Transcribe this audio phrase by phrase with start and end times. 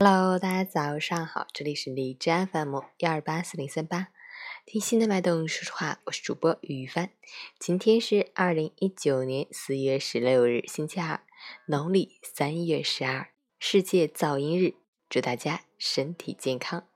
[0.00, 4.10] Hello，大家早上好，这里是荔枝 FM 幺二八四零三八，
[4.64, 7.10] 听心的脉动说实话，我是主播于帆。
[7.58, 11.22] 今天是二零一九年四月十六日，星期二，
[11.66, 14.74] 农历三月十二，世界噪音日，
[15.10, 16.86] 祝大家身体健康。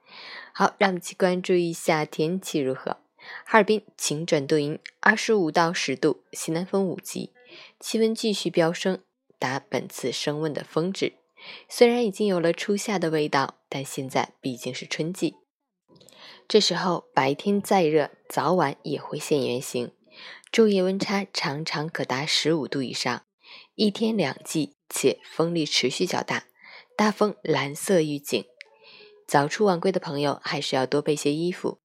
[0.52, 2.98] 好，让我们去关注一下天气如何。
[3.44, 7.32] 哈尔滨晴转多云，二十五到十度，西南风五级，
[7.80, 9.02] 气温继续飙升，
[9.40, 11.14] 达本次升温的峰值。
[11.68, 15.36] 虽然已经有了初夏的味道，但现在毕竟是春季，
[16.46, 19.92] 这时候白天再热，早晚也会现原形，
[20.52, 23.24] 昼夜温差常常可达十五度以上，
[23.74, 26.46] 一天两季，且风力持续较大，
[26.96, 28.44] 大风蓝色预警，
[29.26, 31.80] 早出晚归的朋友还是要多备些衣服，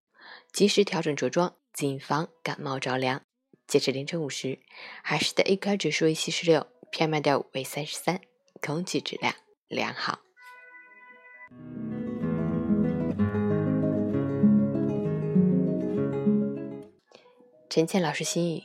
[0.52, 3.23] 及时调整着装，谨防感冒着凉。
[3.66, 4.59] 截至凌晨五时，
[5.03, 8.21] 海市的 AQI 指数为七十六，PM 二点五为三十三，
[8.61, 9.35] 空气质量。
[9.67, 10.19] 良好。
[17.69, 18.64] 陈倩老师心语：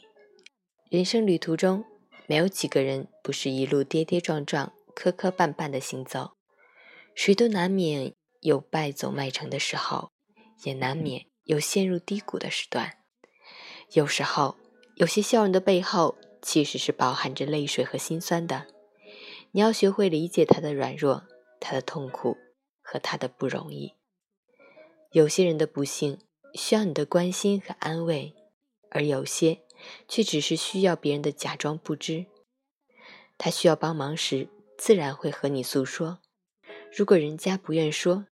[0.89, 1.85] 人生旅途中，
[2.27, 6.33] 没有几个人不是一路跌跌撞撞、磕磕绊绊的行走，
[7.15, 10.13] 谁都难免有败走麦城的时候，
[10.65, 12.99] 也难免有陷入低谷的时段。
[13.93, 14.57] 有时候，
[14.95, 18.72] 有些笑容的背后，其实是饱含着泪水和心酸的。
[19.55, 21.27] 你要学会理解他的软弱、
[21.61, 22.39] 他的痛苦
[22.81, 23.95] 和他的不容易。
[25.11, 26.19] 有些人的不幸
[26.55, 28.35] 需要你的关心和安慰，
[28.89, 29.63] 而有些
[30.09, 32.27] 却只是需要别人的假装不知。
[33.37, 36.21] 他需要帮忙时，自然会和你诉说。
[36.91, 38.29] 如果人家不愿说，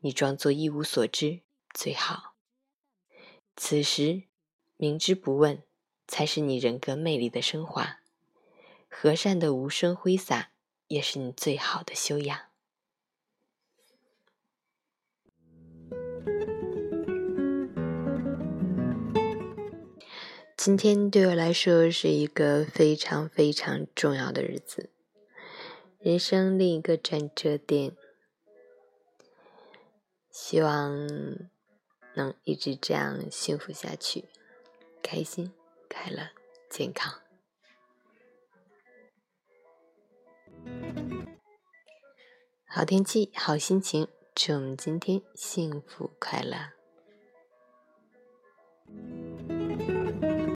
[0.00, 1.42] 你装作一无所知
[1.72, 2.34] 最好。
[3.54, 4.24] 此时，
[4.76, 5.62] 明知不问，
[6.08, 8.00] 才是你人格魅力的升华。
[8.88, 10.50] 和善的无声挥洒，
[10.88, 12.38] 也是你最好的修养。
[20.56, 24.90] 今天对我来说是一个非常非常重要的日子，
[25.98, 27.96] 人生另一个转折点。
[30.30, 31.06] 希望
[32.14, 34.24] 能一直这样幸福下去，
[35.02, 35.52] 开心、
[35.88, 36.30] 快乐、
[36.68, 37.27] 健康。
[42.78, 44.06] 好天气好心情
[44.36, 46.56] 祝我们今天幸福快乐。